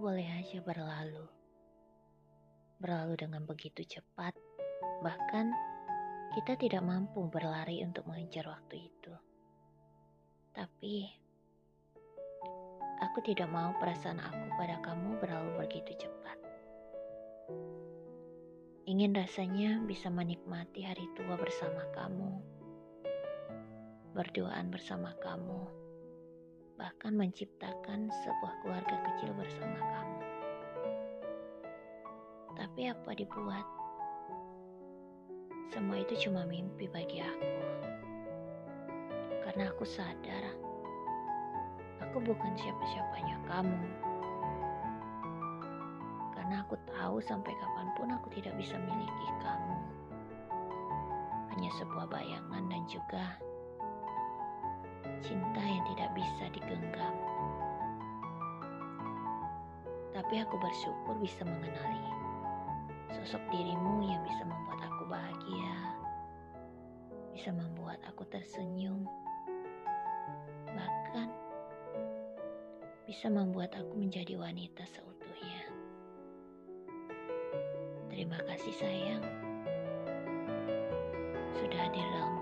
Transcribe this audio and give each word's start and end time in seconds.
boleh 0.00 0.24
aja 0.24 0.64
berlalu. 0.64 1.28
Berlalu 2.80 3.20
dengan 3.20 3.44
begitu 3.44 3.84
cepat, 3.84 4.32
bahkan 5.04 5.52
kita 6.32 6.56
tidak 6.56 6.80
mampu 6.80 7.28
berlari 7.28 7.84
untuk 7.84 8.08
mengejar 8.08 8.48
waktu 8.48 8.88
itu. 8.88 9.12
Tapi, 10.56 11.04
aku 13.04 13.20
tidak 13.28 13.52
mau 13.52 13.76
perasaan 13.76 14.24
aku 14.24 14.44
pada 14.56 14.80
kamu 14.80 15.20
berlalu 15.20 15.68
begitu 15.68 15.92
cepat. 16.08 16.38
Ingin 18.88 19.12
rasanya 19.12 19.84
bisa 19.84 20.08
menikmati 20.08 20.80
hari 20.80 21.04
tua 21.12 21.36
bersama 21.36 21.84
kamu, 21.92 22.40
berduaan 24.16 24.72
bersama 24.72 25.12
kamu, 25.20 25.79
bahkan 26.80 27.12
menciptakan 27.12 28.08
sebuah 28.24 28.54
keluarga 28.64 28.96
kecil 29.04 29.36
bersama 29.36 29.76
kamu. 29.76 30.20
Tapi 32.56 32.80
apa 32.88 33.10
dibuat? 33.12 33.66
Semua 35.68 36.00
itu 36.00 36.16
cuma 36.24 36.48
mimpi 36.48 36.88
bagi 36.88 37.20
aku. 37.20 37.52
Karena 39.44 39.68
aku 39.68 39.84
sadar, 39.84 40.56
aku 42.00 42.16
bukan 42.24 42.56
siapa-siapanya 42.56 43.36
kamu. 43.44 43.84
Karena 46.32 46.64
aku 46.64 46.80
tahu 46.88 47.20
sampai 47.20 47.52
kapan 47.60 47.88
pun 47.92 48.08
aku 48.08 48.32
tidak 48.32 48.56
bisa 48.56 48.80
miliki 48.80 49.28
kamu. 49.44 49.76
Hanya 51.52 51.70
sebuah 51.76 52.08
bayangan 52.08 52.64
dan 52.72 52.82
juga 52.88 53.36
cinta 55.30 55.62
yang 55.62 55.86
tidak 55.94 56.10
bisa 56.18 56.44
digenggam. 56.50 57.14
Tapi 60.10 60.42
aku 60.42 60.58
bersyukur 60.58 61.14
bisa 61.22 61.46
mengenali 61.46 62.10
sosok 63.14 63.38
dirimu 63.54 64.10
yang 64.10 64.26
bisa 64.26 64.42
membuat 64.42 64.90
aku 64.90 65.06
bahagia, 65.06 65.74
bisa 67.30 67.54
membuat 67.54 68.02
aku 68.10 68.26
tersenyum, 68.26 69.06
bahkan 70.66 71.30
bisa 73.06 73.30
membuat 73.30 73.70
aku 73.78 73.94
menjadi 73.94 74.34
wanita 74.34 74.82
seutuhnya. 74.90 75.62
Terima 78.10 78.42
kasih 78.50 78.74
sayang, 78.82 79.24
sudah 81.54 81.78
hadir 81.86 82.06
dalam 82.18 82.39